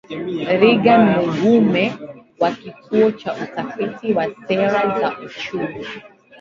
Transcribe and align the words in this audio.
Reagan 0.61 1.03
Mugume 1.21 1.83
wa 2.41 2.49
Kituo 2.59 3.07
cha 3.19 3.31
Utafiti 3.43 4.07
wa 4.17 4.25
Sera 4.45 4.81
za 4.99 5.09
Uchumi 5.25 5.79